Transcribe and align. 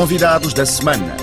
Convidados 0.00 0.54
da 0.54 0.64
semana. 0.64 1.14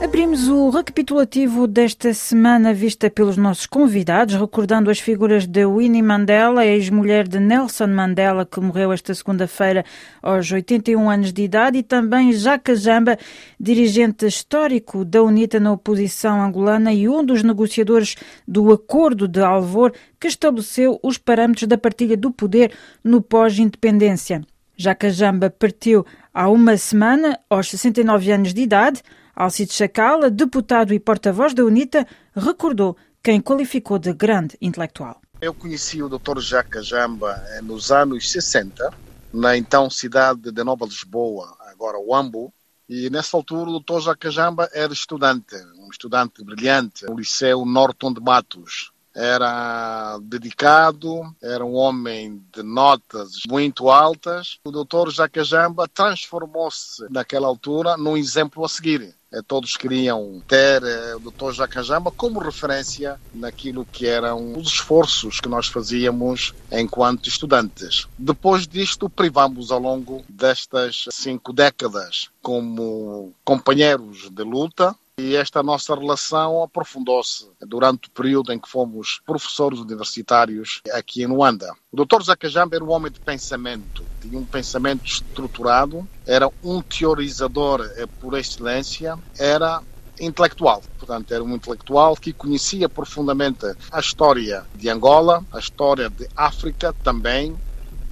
Abrimos 0.00 0.46
o 0.46 0.70
recapitulativo 0.70 1.66
desta 1.66 2.14
semana 2.14 2.72
vista 2.72 3.10
pelos 3.10 3.36
nossos 3.36 3.66
convidados, 3.66 4.36
recordando 4.36 4.88
as 4.88 5.00
figuras 5.00 5.44
de 5.44 5.66
Winnie 5.66 6.02
Mandela, 6.02 6.64
ex-mulher 6.64 7.26
de 7.26 7.40
Nelson 7.40 7.88
Mandela, 7.88 8.46
que 8.46 8.60
morreu 8.60 8.92
esta 8.92 9.12
segunda-feira 9.12 9.84
aos 10.22 10.52
81 10.52 11.10
anos 11.10 11.32
de 11.32 11.42
idade, 11.42 11.78
e 11.78 11.82
também 11.82 12.32
Jaca 12.32 12.76
Jamba, 12.76 13.18
dirigente 13.58 14.24
histórico 14.24 15.04
da 15.04 15.24
UNITA 15.24 15.58
na 15.58 15.72
oposição 15.72 16.40
angolana 16.40 16.92
e 16.92 17.08
um 17.08 17.24
dos 17.24 17.42
negociadores 17.42 18.14
do 18.46 18.72
Acordo 18.72 19.26
de 19.26 19.40
Alvor, 19.40 19.92
que 20.20 20.28
estabeleceu 20.28 21.00
os 21.02 21.18
parâmetros 21.18 21.66
da 21.66 21.76
partilha 21.76 22.16
do 22.16 22.30
poder 22.30 22.70
no 23.02 23.20
pós-independência. 23.20 24.42
Jaca 24.76 25.10
Jamba 25.10 25.48
partiu 25.48 26.04
há 26.34 26.48
uma 26.48 26.76
semana, 26.76 27.38
aos 27.48 27.70
69 27.70 28.30
anos 28.30 28.52
de 28.52 28.60
idade, 28.60 29.02
Alcide 29.34 29.72
Chacala, 29.72 30.30
deputado 30.30 30.92
e 30.92 31.00
porta-voz 31.00 31.54
da 31.54 31.64
UNITA, 31.64 32.06
recordou 32.34 32.96
quem 33.22 33.40
qualificou 33.40 33.98
de 33.98 34.12
grande 34.12 34.56
intelectual. 34.60 35.20
Eu 35.40 35.54
conheci 35.54 36.02
o 36.02 36.08
Dr. 36.08 36.40
Jacques 36.40 36.86
Jamba 36.86 37.42
eh, 37.48 37.60
nos 37.60 37.90
anos 37.90 38.30
60, 38.30 38.92
na 39.32 39.56
então 39.56 39.90
cidade 39.90 40.50
de 40.52 40.64
Nova 40.64 40.84
Lisboa, 40.84 41.56
agora 41.60 41.98
Wambo, 41.98 42.52
e 42.88 43.10
nessa 43.10 43.36
altura 43.36 43.70
o 43.70 43.80
Dr. 43.80 44.00
Jacques 44.00 44.32
Jamba 44.32 44.70
era 44.72 44.92
estudante, 44.92 45.56
um 45.78 45.88
estudante 45.90 46.44
brilhante, 46.44 47.04
no 47.06 47.16
Liceu 47.16 47.64
Norton 47.64 48.12
de 48.12 48.20
Matos. 48.20 48.92
Era 49.16 50.18
dedicado, 50.20 51.22
era 51.42 51.64
um 51.64 51.74
homem 51.74 52.42
de 52.54 52.62
notas 52.62 53.40
muito 53.48 53.90
altas. 53.90 54.58
O 54.64 54.70
Dr. 54.70 55.10
Jacques 55.10 55.48
Jamba 55.48 55.88
transformou-se 55.88 57.06
naquela 57.10 57.48
altura 57.48 57.96
num 57.96 58.16
exemplo 58.16 58.62
a 58.62 58.68
seguir 58.68 59.16
eh, 59.32 59.42
todos 59.42 59.76
queriam 59.76 60.42
ter 60.46 60.82
eh, 60.82 61.16
o 61.16 61.20
Dr. 61.20 61.52
Jacajamba 61.52 62.10
como 62.10 62.38
referência 62.38 63.20
naquilo 63.34 63.84
que 63.84 64.06
eram 64.06 64.56
os 64.56 64.68
esforços 64.68 65.40
que 65.40 65.48
nós 65.48 65.66
fazíamos 65.66 66.54
enquanto 66.70 67.28
estudantes. 67.28 68.06
Depois 68.16 68.66
disto, 68.66 69.10
privamos 69.10 69.70
ao 69.70 69.80
longo 69.80 70.24
destas 70.28 71.06
cinco 71.10 71.52
décadas 71.52 72.30
como 72.40 73.32
companheiros 73.44 74.30
de 74.30 74.42
luta, 74.42 74.94
e 75.18 75.34
esta 75.34 75.62
nossa 75.62 75.94
relação 75.94 76.62
aprofundou-se 76.62 77.48
durante 77.62 78.08
o 78.08 78.10
período 78.10 78.52
em 78.52 78.58
que 78.58 78.68
fomos 78.68 79.22
professores 79.24 79.78
universitários 79.78 80.82
aqui 80.92 81.22
em 81.22 81.26
Luanda. 81.26 81.74
O 81.90 82.04
Dr. 82.04 82.22
Zacajamba 82.22 82.76
era 82.76 82.84
um 82.84 82.90
homem 82.90 83.10
de 83.10 83.18
pensamento, 83.20 84.04
tinha 84.20 84.38
um 84.38 84.44
pensamento 84.44 85.06
estruturado, 85.06 86.06
era 86.26 86.50
um 86.62 86.82
teorizador 86.82 87.80
eh, 87.96 88.06
por 88.20 88.36
excelência, 88.36 89.18
era 89.38 89.82
intelectual. 90.20 90.82
Portanto, 90.98 91.32
era 91.32 91.42
um 91.42 91.54
intelectual 91.54 92.14
que 92.14 92.34
conhecia 92.34 92.86
profundamente 92.86 93.64
a 93.90 94.00
história 94.00 94.66
de 94.74 94.90
Angola, 94.90 95.42
a 95.50 95.58
história 95.58 96.10
de 96.10 96.28
África 96.36 96.94
também, 97.02 97.56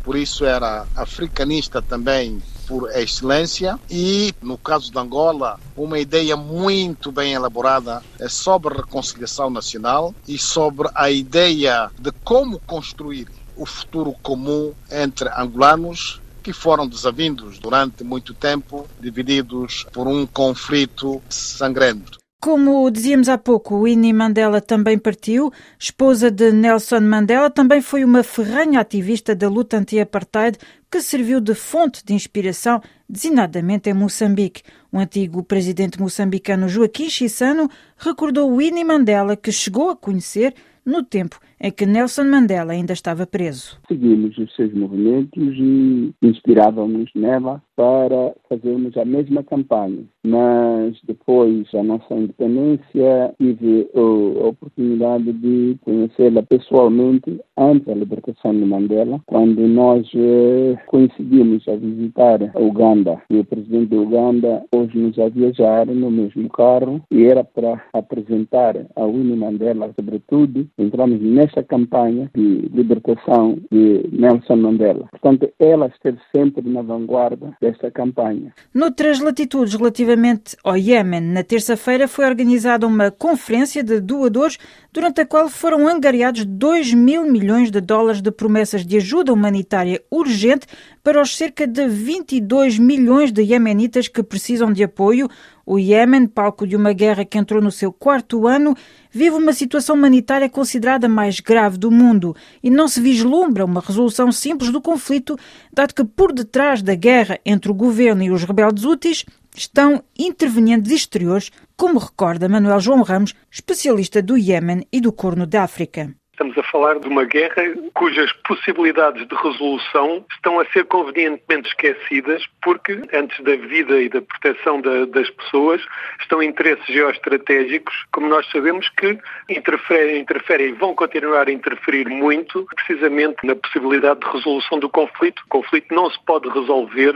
por 0.02 0.16
isso 0.16 0.46
era 0.46 0.86
africanista 0.96 1.82
também 1.82 2.42
por 2.66 2.90
excelência 2.90 3.78
e, 3.90 4.34
no 4.42 4.58
caso 4.58 4.90
de 4.90 4.98
Angola, 4.98 5.58
uma 5.76 5.98
ideia 5.98 6.36
muito 6.36 7.10
bem 7.12 7.32
elaborada 7.32 8.02
é 8.18 8.28
sobre 8.28 8.74
reconciliação 8.74 9.50
nacional 9.50 10.14
e 10.26 10.38
sobre 10.38 10.88
a 10.94 11.10
ideia 11.10 11.90
de 11.98 12.10
como 12.24 12.58
construir 12.60 13.28
o 13.56 13.64
futuro 13.64 14.14
comum 14.22 14.72
entre 14.90 15.28
angolanos 15.36 16.20
que 16.42 16.52
foram 16.52 16.86
desavindos 16.86 17.58
durante 17.58 18.04
muito 18.04 18.34
tempo, 18.34 18.86
divididos 19.00 19.86
por 19.92 20.06
um 20.06 20.26
conflito 20.26 21.22
sangrento. 21.30 22.23
Como 22.44 22.90
dizíamos 22.90 23.30
há 23.30 23.38
pouco, 23.38 23.84
Winnie 23.84 24.12
Mandela 24.12 24.60
também 24.60 24.98
partiu. 24.98 25.50
Esposa 25.78 26.30
de 26.30 26.52
Nelson 26.52 27.00
Mandela, 27.00 27.48
também 27.48 27.80
foi 27.80 28.04
uma 28.04 28.22
ferranha 28.22 28.80
ativista 28.80 29.34
da 29.34 29.48
luta 29.48 29.78
anti-apartheid 29.78 30.58
que 30.90 31.00
serviu 31.00 31.40
de 31.40 31.54
fonte 31.54 32.04
de 32.04 32.12
inspiração, 32.12 32.82
designadamente 33.08 33.88
em 33.88 33.94
Moçambique. 33.94 34.62
O 34.92 34.98
antigo 34.98 35.42
presidente 35.42 35.98
moçambicano 35.98 36.68
Joaquim 36.68 37.08
Chissano 37.08 37.66
recordou 37.96 38.54
Winnie 38.54 38.84
Mandela, 38.84 39.38
que 39.38 39.50
chegou 39.50 39.88
a 39.88 39.96
conhecer 39.96 40.54
no 40.84 41.02
tempo 41.02 41.40
em 41.64 41.70
que 41.70 41.86
Nelson 41.86 42.24
Mandela 42.24 42.74
ainda 42.74 42.92
estava 42.92 43.26
preso. 43.26 43.80
Seguimos 43.88 44.36
os 44.36 44.54
seus 44.54 44.74
movimentos 44.74 45.42
e 45.56 46.12
inspirávamos 46.22 47.10
nela 47.14 47.62
para 47.74 48.34
fazermos 48.50 48.94
a 48.98 49.04
mesma 49.06 49.42
campanha. 49.42 50.04
Mas 50.26 50.98
depois 51.04 51.66
da 51.72 51.82
nossa 51.82 52.14
independência, 52.14 53.34
tive 53.38 53.88
a 53.94 54.46
oportunidade 54.46 55.32
de 55.32 55.76
conhecê-la 55.82 56.42
pessoalmente 56.42 57.40
antes 57.56 57.86
da 57.86 57.94
libertação 57.94 58.52
de 58.52 58.64
Mandela, 58.64 59.20
quando 59.26 59.66
nós 59.66 60.06
eh, 60.14 60.76
coincidimos 60.86 61.66
a 61.68 61.76
visitar 61.76 62.42
a 62.54 62.60
Uganda. 62.60 63.20
E 63.30 63.38
o 63.38 63.44
presidente 63.44 63.90
da 63.90 63.96
Uganda 63.96 64.62
pôs-nos 64.70 65.18
a 65.18 65.28
viajar 65.28 65.86
no 65.86 66.10
mesmo 66.10 66.48
carro 66.50 67.02
e 67.10 67.24
era 67.24 67.42
para 67.42 67.82
apresentar 67.92 68.76
a 68.96 69.04
Winnie 69.04 69.36
Mandela, 69.36 69.92
sobretudo. 69.94 70.66
Entramos 70.78 71.20
nesta 71.54 71.62
campanha 71.62 72.30
de 72.34 72.68
libertação 72.72 73.58
de 73.70 74.08
Nelson 74.12 74.56
Mandela. 74.56 75.06
Portanto, 75.10 75.48
ela 75.58 75.86
esteve 75.86 76.18
sempre 76.34 76.68
na 76.68 76.82
vanguarda 76.82 77.56
desta 77.60 77.90
campanha. 77.90 78.52
Noutras 78.74 79.20
latitudes, 79.20 79.74
relativamente 79.74 80.56
ao 80.64 80.76
Iêmen, 80.76 81.20
na 81.20 81.44
terça-feira 81.44 82.08
foi 82.08 82.26
organizada 82.26 82.86
uma 82.86 83.10
conferência 83.10 83.82
de 83.84 84.00
doadores 84.00 84.58
durante 84.92 85.20
a 85.20 85.26
qual 85.26 85.48
foram 85.48 85.86
angariados 85.86 86.44
2 86.44 86.94
mil 86.94 87.24
milhões 87.24 87.70
de 87.70 87.80
dólares 87.80 88.20
de 88.20 88.30
promessas 88.30 88.84
de 88.84 88.96
ajuda 88.96 89.32
humanitária 89.32 90.02
urgente 90.10 90.66
para 91.02 91.20
os 91.20 91.36
cerca 91.36 91.66
de 91.66 91.86
22 91.86 92.78
milhões 92.78 93.30
de 93.30 93.42
iemenitas 93.42 94.08
que 94.08 94.22
precisam 94.22 94.72
de 94.72 94.82
apoio. 94.82 95.28
O 95.66 95.78
Iêmen, 95.78 96.26
palco 96.26 96.66
de 96.66 96.76
uma 96.76 96.92
guerra 96.92 97.24
que 97.24 97.38
entrou 97.38 97.62
no 97.62 97.70
seu 97.70 97.92
quarto 97.92 98.46
ano, 98.46 98.76
vive 99.10 99.36
uma 99.36 99.52
situação 99.52 99.96
humanitária 99.96 100.48
considerada 100.48 101.08
mais 101.08 101.40
grave 101.40 101.78
do 101.78 101.90
mundo 101.90 102.36
e 102.62 102.70
não 102.70 102.86
se 102.86 103.00
vislumbra 103.00 103.64
uma 103.64 103.80
resolução 103.80 104.30
simples 104.30 104.70
do 104.70 104.80
conflito, 104.80 105.38
dado 105.72 105.94
que 105.94 106.04
por 106.04 106.32
detrás 106.32 106.82
da 106.82 106.94
guerra 106.94 107.38
entre 107.46 107.70
o 107.70 107.74
governo 107.74 108.22
e 108.22 108.30
os 108.30 108.44
rebeldes 108.44 108.84
úteis 108.84 109.24
estão 109.56 110.02
intervenientes 110.18 110.92
exteriores, 110.92 111.50
como 111.76 111.98
recorda 111.98 112.48
Manuel 112.48 112.80
João 112.80 113.02
Ramos, 113.02 113.34
especialista 113.50 114.20
do 114.20 114.36
Iêmen 114.36 114.86
e 114.92 115.00
do 115.00 115.12
Corno 115.12 115.46
de 115.46 115.56
África. 115.56 116.14
Estamos 116.34 116.58
a 116.58 116.64
falar 116.64 116.98
de 116.98 117.06
uma 117.06 117.22
guerra 117.24 117.62
cujas 117.94 118.32
possibilidades 118.44 119.24
de 119.28 119.34
resolução 119.36 120.24
estão 120.32 120.58
a 120.58 120.64
ser 120.66 120.84
convenientemente 120.86 121.68
esquecidas 121.68 122.44
porque, 122.60 123.00
antes 123.12 123.38
da 123.44 123.54
vida 123.54 124.02
e 124.02 124.08
da 124.08 124.20
proteção 124.20 124.80
da, 124.80 125.04
das 125.04 125.30
pessoas, 125.30 125.80
estão 126.20 126.42
interesses 126.42 126.84
geoestratégicos, 126.86 127.94
como 128.10 128.26
nós 128.26 128.50
sabemos, 128.50 128.88
que 128.88 129.16
interferem, 129.48 130.22
interferem 130.22 130.70
e 130.70 130.72
vão 130.72 130.92
continuar 130.92 131.46
a 131.46 131.52
interferir 131.52 132.08
muito, 132.08 132.66
precisamente 132.74 133.36
na 133.44 133.54
possibilidade 133.54 134.18
de 134.18 134.26
resolução 134.26 134.80
do 134.80 134.88
conflito. 134.88 135.40
O 135.46 135.48
conflito 135.48 135.94
não 135.94 136.10
se 136.10 136.18
pode 136.24 136.48
resolver 136.48 137.14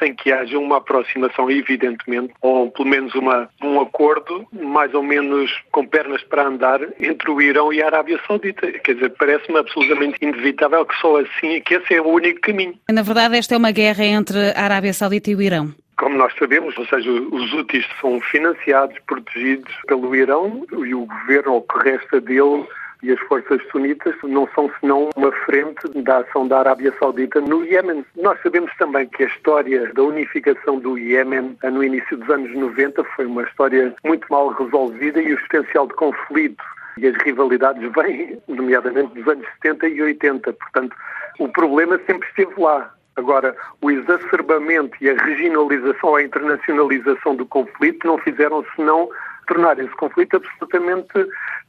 sem 0.00 0.12
que 0.12 0.32
haja 0.32 0.58
uma 0.58 0.78
aproximação, 0.78 1.48
evidentemente, 1.48 2.34
ou 2.40 2.68
pelo 2.72 2.88
menos 2.88 3.14
uma, 3.14 3.48
um 3.62 3.80
acordo, 3.80 4.44
mais 4.52 4.92
ou 4.92 5.04
menos 5.04 5.56
com 5.70 5.86
pernas 5.86 6.24
para 6.24 6.48
andar, 6.48 6.80
entre 6.98 7.30
o 7.30 7.40
Irão 7.40 7.72
e 7.72 7.80
a 7.80 7.86
Arábia 7.86 8.18
Saudita. 8.26 8.55
Quer 8.56 8.94
dizer, 8.94 9.10
parece-me 9.18 9.58
absolutamente 9.58 10.16
inevitável 10.20 10.84
que 10.84 10.94
só 11.00 11.20
assim, 11.20 11.60
que 11.60 11.74
esse 11.74 11.94
é 11.94 12.00
o 12.00 12.08
único 12.08 12.40
caminho. 12.40 12.74
Na 12.90 13.02
verdade, 13.02 13.36
esta 13.36 13.54
é 13.54 13.58
uma 13.58 13.70
guerra 13.70 14.04
entre 14.04 14.38
a 14.54 14.62
Arábia 14.62 14.92
Saudita 14.92 15.30
e 15.30 15.34
o 15.34 15.42
Irão. 15.42 15.74
Como 15.98 16.16
nós 16.16 16.32
sabemos, 16.38 16.76
ou 16.76 16.86
seja, 16.86 17.10
os 17.10 17.52
úteis 17.54 17.86
são 18.00 18.20
financiados, 18.20 18.98
protegidos 19.06 19.72
pelo 19.86 20.14
Irão 20.14 20.66
e 20.84 20.94
o 20.94 21.06
governo, 21.06 21.54
ou 21.54 21.62
que 21.62 21.88
resta 21.88 22.20
dele, 22.20 22.66
e 23.02 23.12
as 23.12 23.20
forças 23.20 23.60
sunitas 23.70 24.14
não 24.22 24.48
são 24.54 24.70
senão 24.80 25.10
uma 25.16 25.32
frente 25.32 25.88
da 26.02 26.18
ação 26.18 26.48
da 26.48 26.58
Arábia 26.58 26.92
Saudita 26.98 27.40
no 27.40 27.64
Iêmen. 27.64 28.04
Nós 28.16 28.40
sabemos 28.42 28.70
também 28.78 29.06
que 29.08 29.24
a 29.24 29.26
história 29.26 29.92
da 29.92 30.02
unificação 30.02 30.78
do 30.78 30.98
Iêmen 30.98 31.56
no 31.62 31.84
início 31.84 32.16
dos 32.16 32.28
anos 32.30 32.52
90 32.54 33.04
foi 33.14 33.26
uma 33.26 33.42
história 33.42 33.94
muito 34.04 34.26
mal 34.30 34.48
resolvida 34.48 35.20
e 35.20 35.32
o 35.32 35.40
potencial 35.40 35.86
de 35.86 35.94
conflito 35.94 36.64
e 36.98 37.06
as 37.06 37.16
rivalidades 37.22 37.90
vêm, 37.92 38.40
nomeadamente, 38.48 39.14
dos 39.14 39.28
anos 39.28 39.46
70 39.62 39.88
e 39.88 40.02
80. 40.02 40.52
Portanto, 40.52 40.96
o 41.38 41.48
problema 41.48 42.00
sempre 42.06 42.28
esteve 42.28 42.60
lá. 42.60 42.94
Agora, 43.16 43.56
o 43.80 43.90
exacerbamento 43.90 44.96
e 45.00 45.08
a 45.08 45.14
regionalização, 45.14 46.16
a 46.16 46.22
internacionalização 46.22 47.34
do 47.34 47.46
conflito 47.46 48.06
não 48.06 48.18
fizeram 48.18 48.64
senão 48.76 49.08
tornar 49.46 49.78
esse 49.78 49.94
conflito 49.96 50.36
absolutamente, 50.36 51.12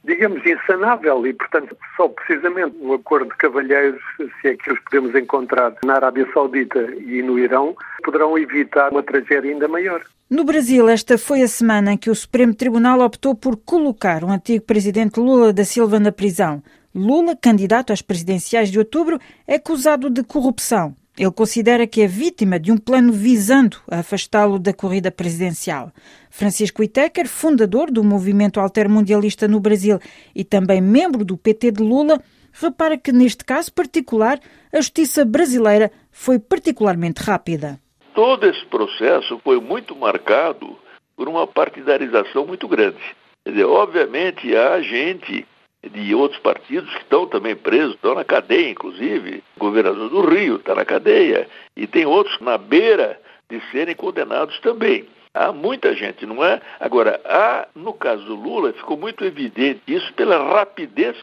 digamos, 0.04 0.44
insanável 0.44 1.26
e, 1.26 1.32
portanto, 1.32 1.76
só 1.96 2.08
precisamente 2.08 2.76
o 2.80 2.92
acordo 2.92 3.30
de 3.30 3.36
cavalheiros, 3.36 4.00
se 4.40 4.48
é 4.48 4.56
que 4.56 4.70
os 4.70 4.78
podemos 4.80 5.14
encontrar 5.14 5.74
na 5.84 5.94
Arábia 5.94 6.28
Saudita 6.34 6.80
e 6.98 7.22
no 7.22 7.38
Irão, 7.38 7.74
poderão 8.04 8.36
evitar 8.36 8.90
uma 8.90 9.02
tragédia 9.02 9.50
ainda 9.50 9.68
maior. 9.68 10.02
No 10.28 10.44
Brasil, 10.44 10.88
esta 10.88 11.16
foi 11.16 11.40
a 11.42 11.48
semana 11.48 11.92
em 11.92 11.96
que 11.96 12.10
o 12.10 12.14
Supremo 12.14 12.54
Tribunal 12.54 13.00
optou 13.00 13.34
por 13.34 13.56
colocar 13.56 14.22
o 14.22 14.30
antigo 14.30 14.64
presidente 14.64 15.18
Lula 15.18 15.52
da 15.52 15.64
Silva 15.64 15.98
na 15.98 16.12
prisão. 16.12 16.62
Lula, 16.94 17.34
candidato 17.34 17.92
às 17.92 18.02
presidenciais 18.02 18.70
de 18.70 18.78
outubro, 18.78 19.18
é 19.46 19.54
acusado 19.54 20.10
de 20.10 20.22
corrupção. 20.22 20.94
Ele 21.18 21.32
considera 21.32 21.84
que 21.84 22.00
é 22.00 22.06
vítima 22.06 22.60
de 22.60 22.70
um 22.70 22.78
plano 22.78 23.12
visando 23.12 23.78
afastá-lo 23.90 24.56
da 24.56 24.72
corrida 24.72 25.10
presidencial. 25.10 25.90
Francisco 26.30 26.80
Itecker, 26.80 27.26
fundador 27.26 27.90
do 27.90 28.04
movimento 28.04 28.60
altermundialista 28.60 29.48
no 29.48 29.58
Brasil 29.58 29.98
e 30.32 30.44
também 30.44 30.80
membro 30.80 31.24
do 31.24 31.36
PT 31.36 31.72
de 31.72 31.82
Lula, 31.82 32.22
repara 32.52 32.96
que 32.96 33.10
neste 33.10 33.44
caso 33.44 33.72
particular 33.72 34.38
a 34.72 34.76
justiça 34.76 35.24
brasileira 35.24 35.90
foi 36.12 36.38
particularmente 36.38 37.20
rápida. 37.20 37.80
Todo 38.14 38.46
esse 38.46 38.64
processo 38.66 39.40
foi 39.42 39.60
muito 39.60 39.96
marcado 39.96 40.76
por 41.16 41.28
uma 41.28 41.48
partidarização 41.48 42.46
muito 42.46 42.68
grande. 42.68 42.98
Quer 43.44 43.50
dizer, 43.50 43.64
obviamente 43.64 44.54
há 44.54 44.80
gente 44.80 45.44
de 45.82 46.14
outros 46.14 46.40
partidos 46.40 46.92
que 46.92 47.02
estão 47.02 47.26
também 47.26 47.54
presos, 47.54 47.94
estão 47.94 48.14
na 48.14 48.24
cadeia, 48.24 48.70
inclusive. 48.70 49.42
O 49.56 49.60
governador 49.60 50.08
do 50.08 50.22
Rio 50.22 50.56
está 50.56 50.74
na 50.74 50.84
cadeia 50.84 51.48
e 51.76 51.86
tem 51.86 52.04
outros 52.04 52.38
na 52.40 52.58
beira 52.58 53.20
de 53.48 53.60
serem 53.70 53.94
condenados 53.94 54.58
também. 54.60 55.06
Há 55.34 55.52
muita 55.52 55.94
gente, 55.94 56.26
não 56.26 56.44
é? 56.44 56.60
Agora, 56.80 57.20
há, 57.24 57.68
no 57.74 57.92
caso 57.92 58.24
do 58.24 58.34
Lula, 58.34 58.72
ficou 58.72 58.96
muito 58.96 59.24
evidente 59.24 59.80
isso 59.86 60.12
pela 60.14 60.52
rapidez 60.52 61.16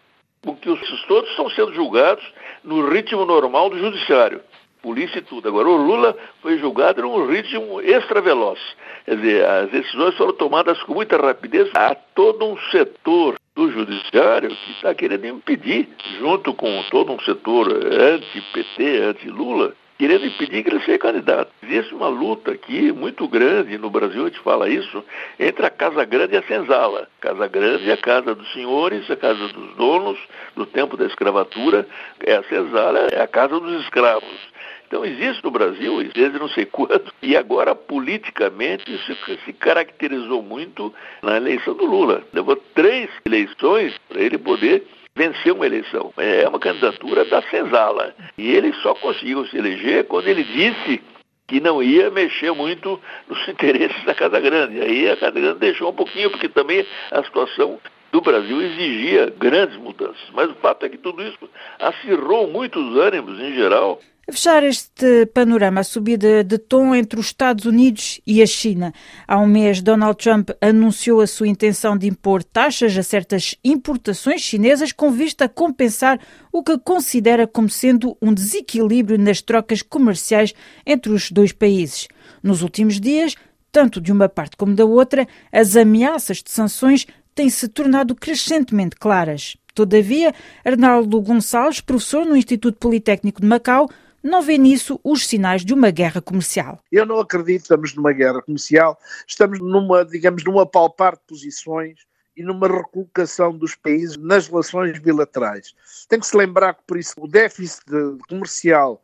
com 0.44 0.56
que 0.56 0.70
os 0.70 1.06
todos 1.06 1.30
estão 1.32 1.50
sendo 1.50 1.74
julgados 1.74 2.24
no 2.64 2.88
ritmo 2.88 3.26
normal 3.26 3.70
do 3.70 3.80
judiciário 3.80 4.42
polícia 4.86 5.18
e 5.18 5.22
tudo. 5.24 5.48
Agora, 5.48 5.68
o 5.68 5.76
Lula 5.76 6.16
foi 6.44 6.60
julgado 6.60 7.02
num 7.02 7.26
ritmo 7.26 7.82
extra-veloz. 7.82 8.60
Quer 9.04 9.16
dizer, 9.16 9.44
as 9.44 9.72
decisões 9.72 10.16
foram 10.16 10.34
tomadas 10.34 10.82
com 10.84 10.94
muita 10.94 11.18
rapidez. 11.18 11.72
Há 11.74 11.96
todo 11.96 12.46
um 12.46 12.56
setor 12.70 13.36
do 13.56 13.72
judiciário 13.72 14.50
que 14.50 14.72
está 14.72 14.94
querendo 14.94 15.28
impedir, 15.28 15.88
junto 16.20 16.54
com 16.54 16.84
todo 16.92 17.14
um 17.14 17.20
setor 17.22 17.72
anti-PT, 17.72 18.98
anti-Lula, 19.02 19.74
querendo 19.98 20.26
impedir 20.26 20.62
que 20.62 20.70
ele 20.70 20.82
seja 20.82 20.98
candidato. 20.98 21.52
Existe 21.64 21.96
uma 21.96 22.10
luta 22.10 22.52
aqui 22.52 22.92
muito 22.92 23.26
grande, 23.30 23.78
no 23.78 23.90
Brasil 23.90 24.24
a 24.24 24.28
gente 24.28 24.42
fala 24.42 24.70
isso, 24.70 25.04
entre 25.40 25.66
a 25.66 25.70
Casa 25.70 26.04
Grande 26.04 26.36
e 26.36 26.38
a 26.38 26.44
Senzala. 26.44 27.08
Casa 27.22 27.48
Grande 27.48 27.90
é 27.90 27.94
a 27.94 27.98
casa 27.98 28.36
dos 28.36 28.52
senhores, 28.52 29.10
a 29.10 29.16
casa 29.16 29.48
dos 29.48 29.76
donos, 29.78 30.20
do 30.54 30.66
tempo 30.66 30.98
da 30.98 31.06
escravatura, 31.06 31.88
é 32.26 32.36
a 32.36 32.44
Senzala 32.44 33.00
é 33.12 33.22
a 33.22 33.28
casa 33.28 33.58
dos 33.58 33.82
escravos. 33.84 34.55
Então 34.96 35.04
existe 35.04 35.44
no 35.44 35.52
Brasil, 35.52 36.10
desde 36.14 36.40
não 36.40 36.48
sei 36.48 36.66
quando, 36.66 37.12
e 37.22 37.36
agora 37.36 37.76
politicamente 37.76 38.90
isso 38.94 39.14
se 39.44 39.52
caracterizou 39.52 40.42
muito 40.42 40.94
na 41.22 41.36
eleição 41.36 41.74
do 41.74 41.86
Lula. 41.86 42.24
Levou 42.32 42.56
três 42.74 43.10
eleições 43.26 43.94
para 44.08 44.22
ele 44.22 44.38
poder 44.38 44.88
vencer 45.14 45.52
uma 45.52 45.66
eleição. 45.66 46.14
É 46.16 46.48
uma 46.48 46.60
candidatura 46.60 47.26
da 47.26 47.42
senzala. 47.42 48.16
E 48.38 48.50
ele 48.52 48.72
só 48.76 48.94
conseguiu 48.96 49.46
se 49.48 49.58
eleger 49.58 50.06
quando 50.06 50.30
ele 50.30 50.46
disse 50.46 51.04
que 51.46 51.60
não 51.60 51.84
ia 51.84 52.10
mexer 52.10 52.54
muito 52.54 52.98
nos 53.28 53.46
interesses 53.50 54.02
da 54.06 54.16
Casa 54.16 54.40
Grande. 54.40 54.80
Aí 54.80 55.10
a 55.10 55.18
Casa 55.18 55.38
Grande 55.38 55.60
deixou 55.60 55.90
um 55.90 55.94
pouquinho, 55.94 56.32
porque 56.32 56.48
também 56.48 56.86
a 57.12 57.22
situação 57.22 57.82
do 58.14 58.22
Brasil 58.22 58.62
exigia 58.62 59.34
grandes 59.38 59.76
mudanças. 59.76 60.24
Mas 60.32 60.50
o 60.50 60.56
fato 60.56 60.86
é 60.86 60.90
que 60.90 60.98
tudo 60.98 61.22
isso 61.22 61.50
acirrou 61.78 62.48
muitos 62.48 62.96
ânimos 62.96 63.42
em 63.42 63.54
geral 63.54 64.00
a 64.28 64.32
fechar 64.32 64.64
este 64.64 65.28
panorama, 65.28 65.82
a 65.82 65.84
subida 65.84 66.44
de 66.44 66.58
tom 66.58 66.96
entre 66.96 67.20
os 67.20 67.28
Estados 67.28 67.66
Unidos 67.66 68.20
e 68.26 68.42
a 68.42 68.46
China. 68.48 68.92
Há 69.28 69.38
um 69.38 69.46
mês, 69.46 69.82
Donald 69.82 70.18
Trump 70.18 70.50
anunciou 70.60 71.22
a 71.22 71.28
sua 71.28 71.48
intenção 71.48 71.96
de 71.96 72.08
impor 72.08 72.44
taxas 72.44 72.98
a 72.98 73.04
certas 73.04 73.56
importações 73.64 74.42
chinesas 74.42 74.92
com 74.92 75.12
vista 75.12 75.46
a 75.46 75.50
compensar 75.50 76.20
o 76.52 76.64
que 76.64 76.76
considera 76.80 77.46
como 77.46 77.70
sendo 77.70 78.18
um 78.20 78.34
desequilíbrio 78.34 79.20
nas 79.20 79.44
trocas 79.44 79.84
comerciais 79.84 80.56
entre 80.86 81.12
os 81.12 81.30
dois 81.30 81.52
países. 81.52 82.08
Nos 82.42 82.64
últimos 82.64 83.00
dias, 83.00 83.36
tanto 83.72 84.02
de 84.02 84.12
uma 84.12 84.28
parte 84.28 84.58
como 84.58 84.74
da 84.74 84.86
outra, 84.86 85.28
as 85.52 85.76
ameaças 85.76 86.42
de 86.42 86.50
sanções 86.50 87.06
têm 87.36 87.50
se 87.50 87.68
tornado 87.68 88.16
crescentemente 88.16 88.96
claras. 88.96 89.56
Todavia, 89.76 90.34
Arnaldo 90.64 91.22
Gonçalves, 91.22 91.82
professor 91.82 92.26
no 92.26 92.38
Instituto 92.38 92.80
Politécnico 92.80 93.42
de 93.42 93.48
Macau, 93.48 93.88
não 94.26 94.42
vê 94.42 94.58
nisso 94.58 95.00
os 95.04 95.28
sinais 95.28 95.64
de 95.64 95.74
uma 95.74 95.92
guerra 95.92 96.20
comercial. 96.20 96.82
Eu 96.92 97.06
não 97.06 97.20
acredito 97.20 97.60
que 97.60 97.66
estamos 97.66 97.94
numa 97.94 98.12
guerra 98.12 98.42
comercial, 98.42 98.98
estamos 99.28 99.60
numa, 99.60 100.04
digamos, 100.04 100.44
numa 100.44 100.66
palpar 100.66 101.14
de 101.14 101.22
posições 101.28 102.00
e 102.36 102.44
numa 102.44 102.68
recolocação 102.68 103.56
dos 103.56 103.76
países 103.76 104.18
nas 104.18 104.48
relações 104.48 104.98
bilaterais. 105.00 105.76
Tem 106.10 106.20
que 106.20 106.26
se 106.26 106.36
lembrar 106.36 106.74
que, 106.74 106.82
por 106.88 106.98
isso, 106.98 107.14
o 107.18 107.28
déficit 107.28 107.86
comercial 108.28 109.02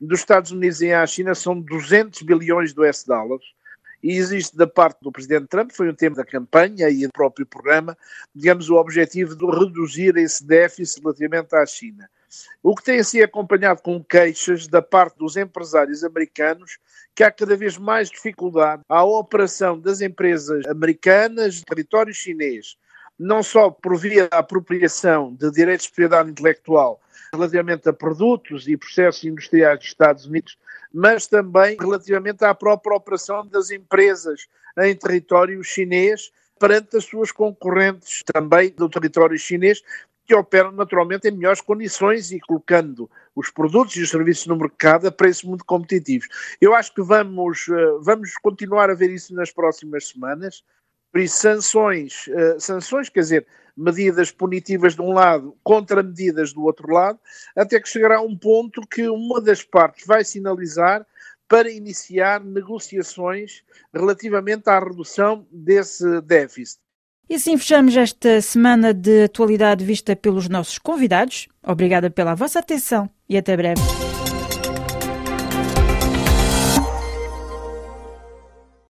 dos 0.00 0.18
Estados 0.18 0.50
Unidos 0.50 0.82
e 0.82 0.92
a 0.92 1.06
China 1.06 1.34
são 1.36 1.58
200 1.60 2.22
bilhões 2.22 2.74
de 2.74 2.80
US 2.80 3.04
dólares 3.04 3.46
e 4.02 4.18
existe 4.18 4.54
da 4.56 4.66
parte 4.66 4.98
do 5.00 5.10
Presidente 5.10 5.46
Trump, 5.46 5.70
foi 5.72 5.88
um 5.88 5.94
tema 5.94 6.16
da 6.16 6.26
campanha 6.26 6.90
e 6.90 7.06
do 7.06 7.12
próprio 7.12 7.46
programa, 7.46 7.96
digamos, 8.34 8.68
o 8.68 8.74
objetivo 8.74 9.34
de 9.34 9.46
reduzir 9.46 10.16
esse 10.18 10.44
déficit 10.44 11.00
relativamente 11.00 11.54
à 11.54 11.64
China. 11.64 12.06
O 12.62 12.74
que 12.74 12.84
tem 12.84 13.02
sido 13.02 13.24
acompanhado 13.24 13.82
com 13.82 14.02
queixas 14.02 14.66
da 14.66 14.80
parte 14.80 15.18
dos 15.18 15.36
empresários 15.36 16.02
americanos 16.02 16.78
que 17.14 17.22
há 17.22 17.30
cada 17.30 17.56
vez 17.56 17.78
mais 17.78 18.10
dificuldade 18.10 18.82
à 18.88 19.04
operação 19.04 19.78
das 19.78 20.00
empresas 20.00 20.66
americanas 20.66 21.60
no 21.60 21.64
território 21.64 22.12
chinês, 22.12 22.76
não 23.18 23.42
só 23.42 23.70
por 23.70 23.96
via 23.96 24.28
da 24.28 24.38
apropriação 24.38 25.34
de 25.34 25.50
direitos 25.50 25.86
de 25.86 25.92
propriedade 25.92 26.30
intelectual 26.30 27.00
relativamente 27.32 27.88
a 27.88 27.92
produtos 27.92 28.66
e 28.68 28.76
processos 28.76 29.24
industriais 29.24 29.78
dos 29.78 29.88
Estados 29.88 30.26
Unidos, 30.26 30.56
mas 30.92 31.26
também 31.26 31.76
relativamente 31.78 32.44
à 32.44 32.54
própria 32.54 32.96
operação 32.96 33.46
das 33.46 33.70
empresas 33.70 34.46
em 34.78 34.94
território 34.94 35.62
chinês 35.62 36.30
perante 36.58 36.96
as 36.96 37.04
suas 37.04 37.32
concorrentes 37.32 38.22
também 38.32 38.70
do 38.70 38.88
território 38.88 39.36
chinês, 39.36 39.82
que 40.26 40.34
operam 40.34 40.72
naturalmente 40.72 41.28
em 41.28 41.30
melhores 41.30 41.60
condições 41.60 42.32
e 42.32 42.40
colocando 42.40 43.10
os 43.34 43.50
produtos 43.50 43.96
e 43.96 44.02
os 44.02 44.10
serviços 44.10 44.46
no 44.46 44.56
mercado 44.56 45.06
a 45.06 45.12
preços 45.12 45.44
muito 45.44 45.64
competitivos. 45.64 46.28
Eu 46.60 46.74
acho 46.74 46.94
que 46.94 47.02
vamos, 47.02 47.66
eh, 47.68 47.98
vamos 48.00 48.34
continuar 48.38 48.90
a 48.90 48.94
ver 48.94 49.10
isso 49.10 49.34
nas 49.34 49.50
próximas 49.50 50.08
semanas. 50.08 50.64
Por 51.12 51.20
isso, 51.20 51.36
sanções, 51.36 52.28
eh, 52.28 52.56
sanções, 52.58 53.08
quer 53.08 53.20
dizer, 53.20 53.46
medidas 53.76 54.30
punitivas 54.30 54.94
de 54.94 55.02
um 55.02 55.12
lado 55.12 55.56
contra 55.62 56.02
medidas 56.02 56.52
do 56.52 56.62
outro 56.62 56.92
lado, 56.92 57.18
até 57.56 57.80
que 57.80 57.88
chegará 57.88 58.20
um 58.20 58.36
ponto 58.36 58.86
que 58.86 59.08
uma 59.08 59.40
das 59.40 59.62
partes 59.62 60.06
vai 60.06 60.24
sinalizar 60.24 61.04
para 61.48 61.70
iniciar 61.70 62.42
negociações 62.42 63.62
relativamente 63.92 64.68
à 64.68 64.78
redução 64.78 65.46
desse 65.50 66.20
déficit. 66.22 66.83
E 67.28 67.34
assim 67.34 67.56
fechamos 67.56 67.96
esta 67.96 68.40
semana 68.40 68.92
de 68.92 69.24
atualidade 69.24 69.84
vista 69.84 70.14
pelos 70.14 70.48
nossos 70.48 70.78
convidados. 70.78 71.48
Obrigada 71.62 72.10
pela 72.10 72.34
vossa 72.34 72.58
atenção 72.58 73.08
e 73.28 73.36
até 73.36 73.56
breve. 73.56 73.80